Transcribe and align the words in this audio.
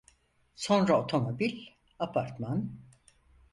Sonra 0.55 0.97
otomobil, 1.03 1.67
apartman… 1.99 2.69